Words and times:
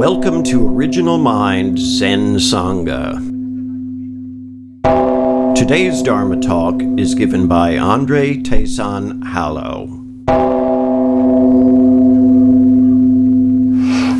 Welcome 0.00 0.42
to 0.44 0.66
Original 0.66 1.18
Mind 1.18 1.78
Zen 1.78 2.36
Sangha. 2.36 3.18
Today's 5.54 6.00
Dharma 6.00 6.40
talk 6.40 6.80
is 6.96 7.14
given 7.14 7.46
by 7.46 7.76
Andre 7.76 8.38
Taysan 8.38 9.22
Hallow. 9.26 9.88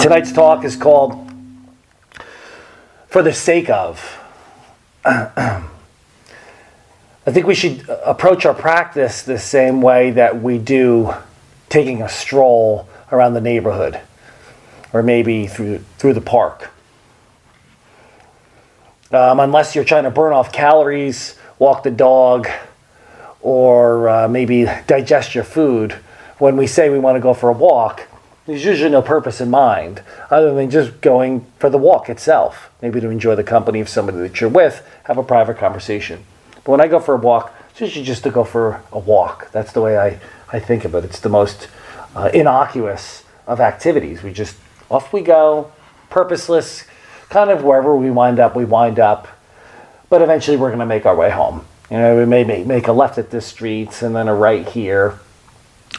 Tonight's 0.03 0.33
talk 0.33 0.67
is 0.67 0.77
called 0.77 1.33
For 3.07 3.23
the 3.23 3.33
Sake 3.33 3.71
of. 3.71 4.21
I 5.07 5.63
think 7.25 7.47
we 7.47 7.55
should 7.55 7.89
approach 8.05 8.45
our 8.45 8.53
practice 8.53 9.23
the 9.23 9.39
same 9.39 9.81
way 9.81 10.11
that 10.11 10.43
we 10.43 10.59
do 10.59 11.15
taking 11.71 12.03
a 12.03 12.09
stroll 12.11 12.87
around 13.11 13.33
the 13.33 13.41
neighborhood 13.41 13.99
or 14.93 15.03
maybe 15.03 15.47
through, 15.47 15.79
through 15.99 16.15
the 16.15 16.21
park. 16.21 16.71
Um, 19.13 19.41
unless 19.41 19.75
you're 19.75 19.85
trying 19.85 20.05
to 20.05 20.11
burn 20.11 20.33
off 20.33 20.53
calories, 20.53 21.37
walk 21.59 21.83
the 21.83 21.91
dog, 21.91 22.49
or 23.41 24.09
uh, 24.09 24.29
maybe 24.29 24.67
digest 24.87 25.35
your 25.35 25.45
food, 25.45 25.93
when 26.39 26.57
we 26.57 26.67
say 26.67 26.91
we 26.91 26.99
want 26.99 27.17
to 27.17 27.21
go 27.21 27.35
for 27.35 27.49
a 27.49 27.53
walk, 27.53 28.07
there's 28.47 28.65
usually 28.65 28.91
no 28.91 29.03
purpose 29.03 29.41
in 29.41 29.51
mind 29.51 30.03
other 30.31 30.55
than 30.55 30.71
just 30.71 31.01
going 31.01 31.45
for 31.59 31.71
the 31.71 31.79
walk 31.79 32.09
itself. 32.09 32.71
Maybe 32.83 33.01
to 33.01 33.11
enjoy 33.11 33.35
the 33.35 33.45
company 33.45 33.81
of 33.81 33.89
somebody 33.89 34.19
that 34.19 34.41
you're 34.41 34.51
with, 34.51 34.87
have 35.05 35.19
a 35.19 35.23
private 35.23 35.59
conversation. 35.59 36.25
But 36.57 36.69
when 36.73 36.81
I 36.81 36.89
go 36.89 37.01
for 37.01 37.15
a 37.15 37.19
walk, 37.19 37.55
it's 37.71 37.81
usually 37.81 38.05
just 38.05 38.23
to 38.25 38.31
go 38.31 38.45
for 38.45 38.83
a 38.93 38.99
walk. 38.99 39.51
That's 39.53 39.73
the 39.73 39.81
way 39.81 39.99
I, 39.99 40.19
I 40.53 40.61
think 40.61 40.85
of 40.85 40.95
it. 40.95 41.05
It's 41.05 41.21
the 41.21 41.29
most 41.29 41.69
uh, 42.15 42.31
innocuous 42.33 43.25
of 43.47 43.61
activities. 43.61 44.23
We 44.23 44.33
just 44.33 44.57
off 44.91 45.13
we 45.13 45.21
go, 45.21 45.71
purposeless, 46.11 46.85
kind 47.29 47.49
of 47.51 47.63
wherever 47.63 47.97
we 47.97 48.11
wind 48.11 48.41
up, 48.41 48.57
we 48.57 48.65
wind 48.65 48.99
up. 48.99 49.29
But 50.09 50.21
eventually 50.21 50.57
we're 50.57 50.69
going 50.69 50.81
to 50.81 50.87
make 50.87 51.07
our 51.07 51.15
way 51.15 51.31
home. 51.31 51.65
You 51.91 51.99
know, 51.99 52.17
we 52.17 52.27
may 52.27 52.45
make, 52.65 52.89
a 52.89 52.93
left 52.93 53.19
at 53.19 53.31
this 53.31 53.47
street 53.47 54.03
and 54.03 54.15
then 54.15 54.29
a 54.29 54.35
right 54.35 54.69
here, 54.69 55.19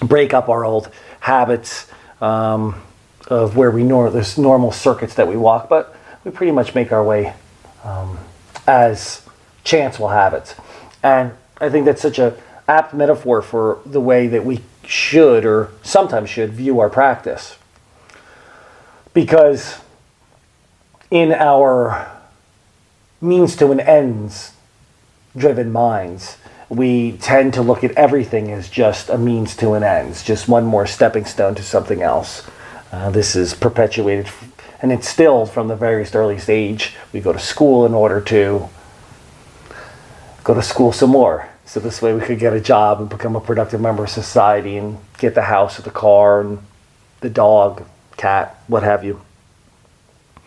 break 0.02 0.34
up 0.34 0.50
our 0.50 0.64
old 0.64 0.90
habits 1.22 1.88
um, 2.22 2.82
of 3.28 3.58
where 3.58 3.72
we 3.72 3.84
know 3.84 4.10
there's 4.10 4.38
normal 4.38 4.72
circuits 4.72 5.16
that 5.16 5.28
we 5.28 5.38
walk, 5.38 5.70
but 5.70 5.96
we 6.24 6.32
pretty 6.32 6.52
much 6.52 6.76
make 6.76 6.92
our 6.92 7.04
way 7.04 7.34
um, 7.84 8.18
as 8.68 9.26
chance 9.64 10.00
will 10.00 10.10
have 10.10 10.34
it. 10.34 10.56
And 11.04 11.32
I 11.60 11.70
think 11.70 11.86
that's 11.86 12.02
such 12.02 12.20
a 12.20 12.38
apt 12.68 12.94
metaphor 12.94 13.42
for 13.42 13.80
the 13.86 14.00
way 14.00 14.28
that 14.28 14.46
we 14.46 14.62
should 14.86 15.46
or 15.46 15.72
sometimes 15.84 16.30
should 16.30 16.54
view 16.54 16.80
our 16.80 16.90
practice 16.90 17.58
because 19.14 19.80
in 21.10 21.34
our 21.34 22.10
means 23.20 23.56
to 23.58 23.72
an 23.72 23.80
ends 23.80 24.54
driven 25.36 25.72
minds, 25.72 26.38
we 26.70 27.14
tend 27.18 27.54
to 27.54 27.62
look 27.62 27.84
at 27.84 27.92
everything 27.92 28.52
as 28.52 28.70
just 28.70 29.10
a 29.10 29.18
means 29.18 29.56
to 29.58 29.74
an 29.74 29.84
ends, 29.84 30.24
just 30.24 30.48
one 30.48 30.66
more 30.66 30.88
stepping 30.88 31.26
stone 31.26 31.56
to 31.56 31.64
something 31.64 32.02
else. 32.02 32.50
Uh, 32.92 33.10
this 33.10 33.36
is 33.36 33.54
perpetuated 33.54 34.30
and 34.82 34.92
instilled 34.92 35.52
from 35.52 35.68
the 35.68 35.76
very 35.76 36.06
earliest 36.14 36.44
stage. 36.44 36.96
We 37.14 37.20
go 37.20 37.34
to 37.34 37.40
school 37.40 37.86
in 37.86 37.94
order 37.94 38.20
to 38.22 38.70
go 40.44 40.54
to 40.54 40.62
school 40.62 40.92
some 40.92 41.12
more. 41.12 41.50
So 41.66 41.80
this 41.80 42.02
way 42.02 42.14
we 42.14 42.22
could 42.22 42.40
get 42.40 42.54
a 42.54 42.60
job 42.60 43.00
and 43.00 43.10
become 43.10 43.36
a 43.36 43.40
productive 43.40 43.80
member 43.80 44.04
of 44.04 44.10
society 44.10 44.78
and 44.78 44.98
get 45.18 45.36
the 45.36 45.44
house 45.44 45.80
or 45.80 45.84
the 45.84 45.92
car 45.92 46.42
and 46.42 46.60
the 47.22 47.30
dog, 47.30 47.86
cat, 48.22 48.62
what 48.68 48.84
have 48.84 49.04
you. 49.04 49.22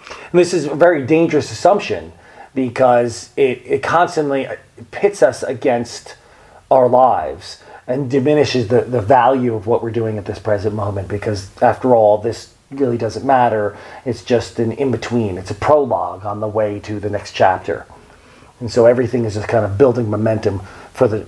And 0.08 0.40
this 0.40 0.54
is 0.54 0.66
a 0.66 0.74
very 0.74 1.04
dangerous 1.06 1.50
assumption 1.50 2.12
because 2.54 3.30
it, 3.36 3.62
it 3.64 3.82
constantly 3.82 4.46
pits 4.90 5.22
us 5.22 5.42
against 5.42 6.16
our 6.70 6.88
lives 6.88 7.62
and 7.86 8.10
diminishes 8.10 8.68
the, 8.68 8.82
the 8.82 9.00
value 9.00 9.54
of 9.54 9.66
what 9.66 9.82
we're 9.82 9.90
doing 9.90 10.18
at 10.18 10.24
this 10.24 10.38
present 10.38 10.74
moment 10.74 11.08
because 11.08 11.50
after 11.60 11.94
all 11.94 12.18
this 12.18 12.54
really 12.70 12.96
doesn't 12.96 13.24
matter. 13.24 13.76
It's 14.04 14.24
just 14.24 14.58
an 14.58 14.72
in-between. 14.72 15.38
It's 15.38 15.50
a 15.50 15.54
prologue 15.54 16.24
on 16.24 16.40
the 16.40 16.48
way 16.48 16.80
to 16.80 16.98
the 16.98 17.10
next 17.10 17.32
chapter. 17.32 17.86
And 18.60 18.70
so 18.70 18.86
everything 18.86 19.24
is 19.24 19.34
just 19.34 19.48
kind 19.48 19.64
of 19.64 19.78
building 19.78 20.10
momentum 20.10 20.60
for 20.92 21.08
the 21.08 21.26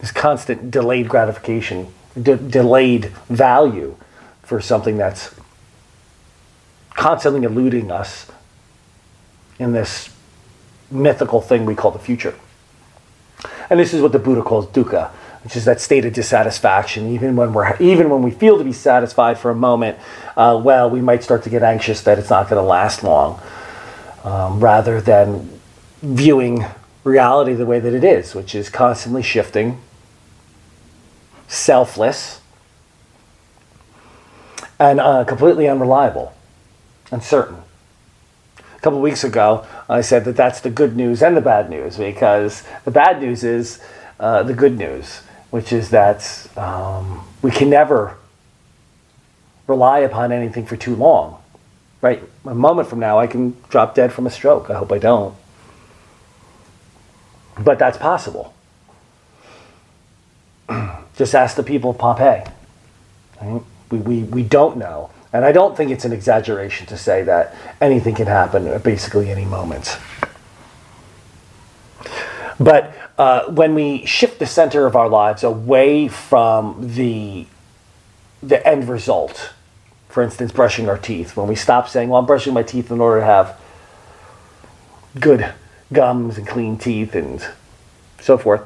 this 0.00 0.10
constant 0.10 0.70
delayed 0.72 1.08
gratification 1.08 1.86
de- 2.20 2.36
delayed 2.36 3.06
value 3.28 3.96
for 4.42 4.60
something 4.60 4.96
that's 4.96 5.32
constantly 6.94 7.44
eluding 7.44 7.90
us 7.90 8.30
in 9.58 9.72
this 9.72 10.14
mythical 10.90 11.40
thing 11.40 11.64
we 11.64 11.74
call 11.74 11.90
the 11.90 11.98
future. 11.98 12.34
And 13.70 13.80
this 13.80 13.94
is 13.94 14.02
what 14.02 14.12
the 14.12 14.18
Buddha 14.18 14.42
calls 14.42 14.66
dukkha, 14.66 15.10
which 15.42 15.56
is 15.56 15.64
that 15.64 15.80
state 15.80 16.04
of 16.04 16.12
dissatisfaction. 16.12 17.08
Even 17.10 17.36
when 17.36 17.52
we're 17.52 17.76
even 17.78 18.10
when 18.10 18.22
we 18.22 18.30
feel 18.30 18.58
to 18.58 18.64
be 18.64 18.72
satisfied 18.72 19.38
for 19.38 19.50
a 19.50 19.54
moment, 19.54 19.98
uh, 20.36 20.60
well, 20.62 20.90
we 20.90 21.00
might 21.00 21.22
start 21.22 21.42
to 21.44 21.50
get 21.50 21.62
anxious 21.62 22.02
that 22.02 22.18
it's 22.18 22.30
not 22.30 22.48
going 22.48 22.60
to 22.60 22.66
last 22.66 23.02
long, 23.02 23.40
um, 24.24 24.60
rather 24.60 25.00
than 25.00 25.58
viewing 26.02 26.64
reality 27.04 27.54
the 27.54 27.66
way 27.66 27.80
that 27.80 27.94
it 27.94 28.04
is, 28.04 28.34
which 28.34 28.54
is 28.54 28.68
constantly 28.68 29.22
shifting, 29.22 29.80
selfless, 31.48 32.40
and 34.78 35.00
uh, 35.00 35.24
completely 35.24 35.66
unreliable 35.66 36.34
uncertain. 37.12 37.62
A 38.58 38.80
couple 38.80 39.00
weeks 39.00 39.22
ago, 39.22 39.64
I 39.88 40.00
said 40.00 40.24
that 40.24 40.34
that's 40.34 40.60
the 40.60 40.70
good 40.70 40.96
news 40.96 41.22
and 41.22 41.36
the 41.36 41.40
bad 41.40 41.70
news 41.70 41.96
because 41.96 42.64
the 42.84 42.90
bad 42.90 43.20
news 43.20 43.44
is 43.44 43.80
uh, 44.18 44.42
the 44.42 44.54
good 44.54 44.76
news, 44.76 45.18
which 45.50 45.72
is 45.72 45.90
that 45.90 46.48
um, 46.56 47.24
we 47.42 47.52
can 47.52 47.70
never 47.70 48.16
rely 49.68 50.00
upon 50.00 50.32
anything 50.32 50.66
for 50.66 50.76
too 50.76 50.96
long. 50.96 51.40
Right? 52.00 52.20
A 52.44 52.54
moment 52.54 52.88
from 52.88 52.98
now, 52.98 53.20
I 53.20 53.28
can 53.28 53.56
drop 53.68 53.94
dead 53.94 54.12
from 54.12 54.26
a 54.26 54.30
stroke. 54.30 54.68
I 54.68 54.74
hope 54.74 54.90
I 54.90 54.98
don't. 54.98 55.36
But 57.56 57.78
that's 57.78 57.98
possible. 57.98 58.52
Just 61.16 61.34
ask 61.34 61.54
the 61.54 61.62
people 61.62 61.90
of 61.90 61.98
Pompeii. 61.98 62.42
Right? 63.40 63.62
We, 63.90 63.98
we, 63.98 64.22
we 64.24 64.42
don't 64.42 64.78
know. 64.78 65.10
And 65.32 65.44
I 65.44 65.52
don't 65.52 65.76
think 65.76 65.90
it's 65.90 66.04
an 66.04 66.12
exaggeration 66.12 66.86
to 66.88 66.98
say 66.98 67.22
that 67.22 67.54
anything 67.80 68.14
can 68.14 68.26
happen 68.26 68.66
at 68.66 68.82
basically 68.82 69.30
any 69.30 69.46
moment. 69.46 69.96
But 72.60 72.94
uh, 73.18 73.50
when 73.50 73.74
we 73.74 74.04
shift 74.04 74.38
the 74.38 74.46
center 74.46 74.86
of 74.86 74.94
our 74.94 75.08
lives 75.08 75.42
away 75.42 76.08
from 76.08 76.94
the, 76.94 77.46
the 78.42 78.66
end 78.66 78.88
result, 78.88 79.52
for 80.08 80.22
instance, 80.22 80.52
brushing 80.52 80.88
our 80.88 80.98
teeth, 80.98 81.36
when 81.36 81.48
we 81.48 81.54
stop 81.54 81.88
saying, 81.88 82.10
well, 82.10 82.20
I'm 82.20 82.26
brushing 82.26 82.52
my 82.52 82.62
teeth 82.62 82.90
in 82.90 83.00
order 83.00 83.20
to 83.20 83.26
have 83.26 83.58
good 85.18 85.52
gums 85.92 86.38
and 86.38 86.46
clean 86.46 86.76
teeth 86.76 87.14
and 87.14 87.44
so 88.20 88.36
forth, 88.36 88.62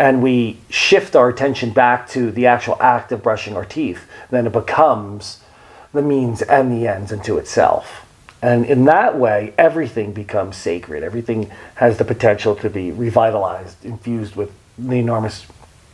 and 0.00 0.22
we 0.22 0.56
shift 0.70 1.14
our 1.14 1.28
attention 1.28 1.72
back 1.72 2.08
to 2.08 2.30
the 2.30 2.46
actual 2.46 2.74
act 2.80 3.12
of 3.12 3.22
brushing 3.22 3.54
our 3.54 3.66
teeth, 3.66 4.06
then 4.30 4.46
it 4.46 4.52
becomes 4.52 5.44
the 5.92 6.00
means 6.00 6.40
and 6.40 6.72
the 6.72 6.88
ends 6.88 7.12
unto 7.12 7.36
itself. 7.36 8.06
And 8.40 8.64
in 8.64 8.86
that 8.86 9.18
way, 9.18 9.52
everything 9.58 10.14
becomes 10.14 10.56
sacred. 10.56 11.02
Everything 11.02 11.50
has 11.74 11.98
the 11.98 12.06
potential 12.06 12.56
to 12.56 12.70
be 12.70 12.90
revitalized, 12.90 13.84
infused 13.84 14.36
with 14.36 14.50
the 14.78 14.94
enormous, 14.94 15.46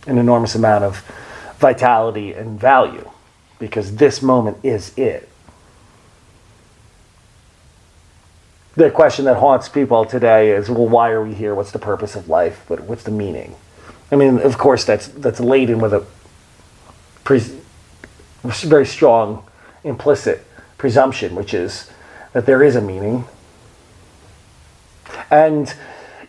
an 0.06 0.18
enormous 0.18 0.54
amount 0.54 0.84
of 0.84 0.98
vitality 1.58 2.32
and 2.32 2.60
value, 2.60 3.10
because 3.58 3.96
this 3.96 4.22
moment 4.22 4.58
is 4.62 4.96
it. 4.96 5.28
The 8.76 8.88
question 8.88 9.24
that 9.24 9.38
haunts 9.38 9.68
people 9.68 10.04
today 10.04 10.52
is, 10.52 10.70
well, 10.70 10.86
why 10.86 11.10
are 11.10 11.24
we 11.24 11.34
here? 11.34 11.56
What's 11.56 11.72
the 11.72 11.80
purpose 11.80 12.14
of 12.14 12.28
life? 12.28 12.64
But 12.68 12.82
what's 12.82 13.02
the 13.02 13.10
meaning? 13.10 13.56
I 14.10 14.16
mean, 14.16 14.38
of 14.38 14.56
course, 14.58 14.84
that's 14.84 15.08
that's 15.08 15.40
laden 15.40 15.80
with 15.80 15.92
a 15.92 16.06
pre- 17.24 17.60
very 18.42 18.86
strong 18.86 19.44
implicit 19.82 20.46
presumption, 20.78 21.34
which 21.34 21.52
is 21.52 21.90
that 22.32 22.46
there 22.46 22.62
is 22.62 22.76
a 22.76 22.80
meaning, 22.80 23.24
and 25.30 25.74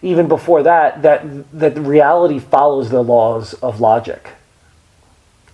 even 0.01 0.27
before 0.27 0.63
that, 0.63 1.01
that 1.03 1.23
that 1.59 1.77
reality 1.77 2.39
follows 2.39 2.89
the 2.89 3.03
laws 3.03 3.53
of 3.55 3.79
logic, 3.79 4.29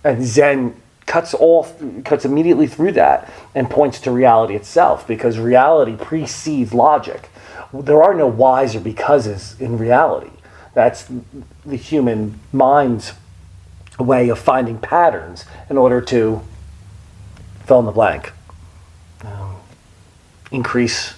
and 0.02 0.24
Zen 0.24 0.80
cuts 1.06 1.34
off 1.34 1.74
cuts 2.04 2.24
immediately 2.24 2.66
through 2.66 2.92
that 2.92 3.30
and 3.54 3.68
points 3.68 4.00
to 4.00 4.10
reality 4.10 4.54
itself 4.54 5.06
because 5.06 5.38
reality 5.38 5.96
precedes 5.96 6.72
logic. 6.72 7.28
There 7.74 8.02
are 8.02 8.14
no 8.14 8.26
whys 8.26 8.74
or 8.74 8.80
becauses 8.80 9.56
in 9.60 9.76
reality 9.76 10.30
that's 10.74 11.08
the 11.64 11.76
human 11.76 12.40
mind's 12.52 13.14
way 13.98 14.28
of 14.28 14.38
finding 14.38 14.78
patterns 14.78 15.44
in 15.70 15.78
order 15.78 16.00
to 16.00 16.42
fill 17.64 17.80
in 17.80 17.86
the 17.86 17.92
blank. 17.92 18.32
Um, 19.24 19.56
increase 20.50 21.14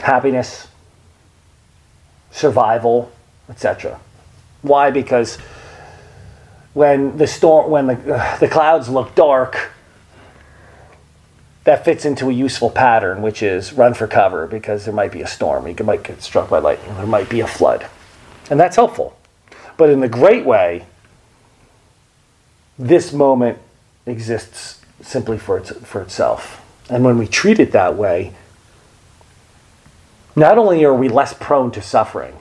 happiness, 0.00 0.66
survival, 2.30 3.12
etc. 3.48 4.00
Why? 4.62 4.90
Because 4.90 5.38
when 6.74 7.16
the 7.16 7.26
storm, 7.26 7.70
when 7.70 7.86
the, 7.86 8.14
uh, 8.14 8.36
the 8.38 8.48
clouds 8.48 8.88
look 8.88 9.14
dark, 9.14 9.70
that 11.64 11.84
fits 11.84 12.04
into 12.04 12.28
a 12.28 12.32
useful 12.32 12.70
pattern, 12.70 13.22
which 13.22 13.42
is 13.42 13.72
run 13.72 13.94
for 13.94 14.06
cover 14.06 14.46
because 14.46 14.84
there 14.84 14.94
might 14.94 15.12
be 15.12 15.22
a 15.22 15.26
storm. 15.26 15.66
You 15.66 15.76
might 15.84 16.02
get 16.02 16.22
struck 16.22 16.50
by 16.50 16.58
lightning. 16.58 16.94
There 16.96 17.06
might 17.06 17.28
be 17.28 17.40
a 17.40 17.46
flood. 17.46 17.86
And 18.50 18.58
that's 18.58 18.76
helpful. 18.76 19.16
But 19.76 19.90
in 19.90 20.00
the 20.00 20.08
great 20.08 20.44
way, 20.44 20.86
this 22.78 23.12
moment 23.12 23.58
exists 24.06 24.80
simply 25.00 25.38
for, 25.38 25.58
its, 25.58 25.70
for 25.86 26.02
itself. 26.02 26.60
And 26.90 27.04
when 27.04 27.16
we 27.16 27.28
treat 27.28 27.60
it 27.60 27.72
that 27.72 27.96
way, 27.96 28.34
not 30.34 30.58
only 30.58 30.84
are 30.84 30.94
we 30.94 31.08
less 31.08 31.34
prone 31.34 31.70
to 31.72 31.82
suffering, 31.82 32.36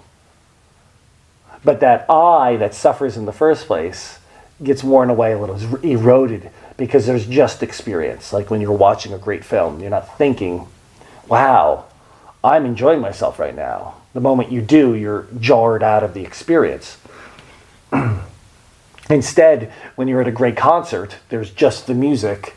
but 1.63 1.79
that 1.81 2.09
I 2.09 2.55
that 2.57 2.73
suffers 2.73 3.17
in 3.17 3.25
the 3.25 3.31
first 3.31 3.67
place 3.67 4.19
gets 4.63 4.83
worn 4.83 5.09
away 5.09 5.33
a 5.33 5.39
little, 5.39 5.55
is 5.55 5.65
eroded 5.83 6.49
because 6.81 7.05
there's 7.05 7.27
just 7.27 7.61
experience. 7.61 8.33
Like 8.33 8.49
when 8.49 8.59
you're 8.59 8.71
watching 8.71 9.13
a 9.13 9.19
great 9.19 9.45
film, 9.45 9.81
you're 9.81 9.91
not 9.91 10.17
thinking, 10.17 10.67
wow, 11.27 11.85
I'm 12.43 12.65
enjoying 12.65 13.01
myself 13.01 13.37
right 13.37 13.55
now. 13.55 13.97
The 14.13 14.19
moment 14.19 14.51
you 14.51 14.63
do, 14.63 14.95
you're 14.95 15.27
jarred 15.39 15.83
out 15.83 16.01
of 16.01 16.15
the 16.15 16.23
experience. 16.23 16.97
Instead, 19.11 19.71
when 19.95 20.07
you're 20.07 20.21
at 20.21 20.27
a 20.27 20.31
great 20.31 20.57
concert, 20.57 21.17
there's 21.29 21.51
just 21.51 21.85
the 21.85 21.93
music. 21.93 22.55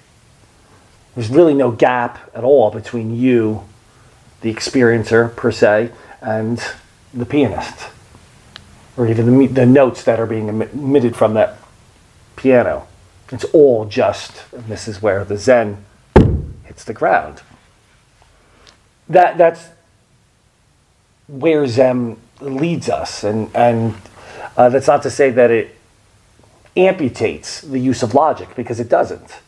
There's 1.14 1.28
really 1.28 1.52
no 1.52 1.70
gap 1.70 2.30
at 2.34 2.44
all 2.44 2.70
between 2.70 3.14
you, 3.14 3.64
the 4.40 4.50
experiencer 4.50 5.36
per 5.36 5.52
se, 5.52 5.92
and 6.22 6.64
the 7.12 7.26
pianist, 7.26 7.88
or 8.96 9.06
even 9.06 9.38
the, 9.38 9.46
the 9.48 9.66
notes 9.66 10.02
that 10.04 10.18
are 10.18 10.26
being 10.26 10.48
emitted 10.48 11.14
from 11.14 11.34
that 11.34 11.58
piano. 12.36 12.88
It's 13.30 13.44
all 13.46 13.86
just, 13.86 14.44
and 14.52 14.64
this 14.66 14.86
is 14.86 15.00
where 15.00 15.24
the 15.24 15.36
Zen 15.36 15.84
hits 16.64 16.84
the 16.84 16.92
ground. 16.92 17.42
That, 19.08 19.38
that's 19.38 19.68
where 21.26 21.66
Zen 21.66 22.16
leads 22.40 22.88
us, 22.88 23.24
and, 23.24 23.54
and 23.54 23.94
uh, 24.56 24.68
that's 24.68 24.86
not 24.86 25.02
to 25.02 25.10
say 25.10 25.30
that 25.30 25.50
it 25.50 25.76
amputates 26.76 27.68
the 27.68 27.78
use 27.78 28.02
of 28.02 28.14
logic, 28.14 28.54
because 28.56 28.80
it 28.80 28.88
doesn't. 28.88 29.40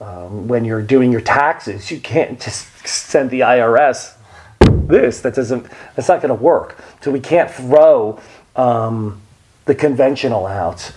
Um, 0.00 0.46
when 0.46 0.64
you're 0.64 0.82
doing 0.82 1.10
your 1.10 1.20
taxes, 1.20 1.90
you 1.90 2.00
can't 2.00 2.40
just 2.40 2.86
send 2.86 3.30
the 3.30 3.40
IRS 3.40 4.14
this. 4.60 5.20
That 5.20 5.34
doesn't. 5.34 5.66
That's 5.96 6.08
not 6.08 6.22
going 6.22 6.36
to 6.36 6.42
work. 6.42 6.78
So 7.00 7.10
we 7.10 7.20
can't 7.20 7.50
throw 7.50 8.20
um, 8.56 9.20
the 9.64 9.74
conventional 9.74 10.46
out 10.46 10.92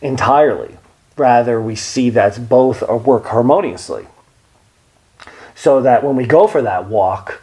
entirely. 0.00 0.76
Rather, 1.16 1.60
we 1.60 1.76
see 1.76 2.10
that 2.10 2.48
both 2.48 2.82
work 2.82 3.26
harmoniously. 3.26 4.06
So 5.54 5.82
that 5.82 6.02
when 6.02 6.16
we 6.16 6.26
go 6.26 6.46
for 6.46 6.62
that 6.62 6.86
walk, 6.86 7.42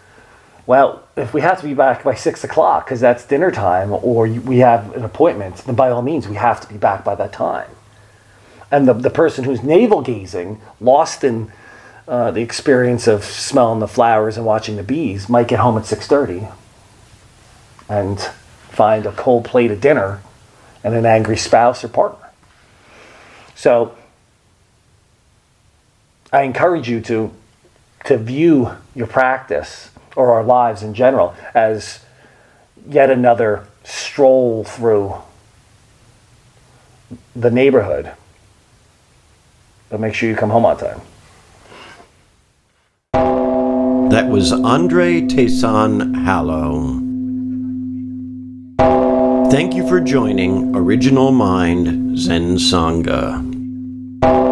well, 0.66 1.04
if 1.16 1.33
we 1.33 1.42
have 1.42 1.60
to 1.62 1.66
be 1.66 1.74
back 1.74 2.04
by 2.04 2.16
six 2.16 2.44
o'clock 2.44 2.86
because 2.86 3.00
that's 3.00 3.25
dinner 3.25 3.51
time, 3.51 3.92
or 3.92 4.27
we 4.27 4.60
have 4.60 4.95
an 4.95 5.04
appointment, 5.04 5.57
then 5.57 5.75
by 5.75 5.89
all 5.89 6.01
means 6.01 6.27
we 6.27 6.36
have 6.36 6.62
to 6.62 6.68
be 6.68 6.77
back 6.77 7.04
by 7.04 7.16
that 7.16 7.31
time. 7.31 7.69
And 8.71 8.88
the, 8.88 8.94
the 8.94 9.10
person 9.10 9.45
who's 9.45 9.63
navel 9.63 10.01
gazing, 10.01 10.62
lost 10.80 11.24
in 11.24 11.51
uh, 12.07 12.31
the 12.31 12.42
experience 12.42 13.07
of 13.07 13.24
smelling 13.24 13.80
the 13.80 13.88
flowers 13.88 14.38
and 14.38 14.45
watching 14.45 14.75
the 14.75 14.83
bees, 14.83 15.30
might 15.30 15.48
get 15.48 15.60
home 15.60 15.77
at 15.77 15.86
six 15.86 16.06
thirty 16.06 16.48
and 17.88 18.19
find 18.69 19.06
a 19.06 19.12
cold 19.12 19.45
plate 19.45 19.71
of 19.71 19.81
dinner 19.81 20.21
and 20.83 20.94
an 20.94 21.06
angry 21.06 21.38
spouse 21.38 21.83
or 21.83 21.88
partner. 21.88 22.28
So 23.59 23.94
I 26.31 26.44
encourage 26.44 26.88
you 26.88 27.01
to, 27.01 27.29
to 28.06 28.17
view 28.17 28.71
your 28.95 29.06
practice 29.06 29.89
or 30.15 30.31
our 30.31 30.45
lives 30.45 30.81
in 30.81 30.94
general 30.94 31.35
as 31.53 32.00
yet 32.88 33.09
another 33.09 33.67
stroll 33.83 34.63
through 34.63 35.15
the 37.35 37.51
neighborhood. 37.51 38.13
But 39.89 40.00
make 40.00 40.13
sure 40.13 40.29
you 40.29 40.38
come 40.38 40.51
home 40.51 40.65
on 40.65 40.77
time. 40.77 41.01
That 44.09 44.29
was 44.29 44.53
Andre 44.53 45.19
Tayson 45.19 46.23
Hallow. 46.23 47.09
Thank 49.50 49.73
you 49.73 49.88
for 49.88 50.00
joining 50.00 50.75
Original 50.75 51.31
Mind 51.31 52.15
Zen 52.19 52.57
Sangha. 52.57 53.48
Thank 54.21 54.44
you 54.44 54.48